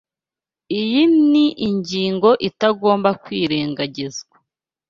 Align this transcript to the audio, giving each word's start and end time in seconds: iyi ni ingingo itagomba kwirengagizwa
iyi 0.79 1.01
ni 1.31 1.45
ingingo 1.67 2.29
itagomba 2.49 3.09
kwirengagizwa 3.23 4.35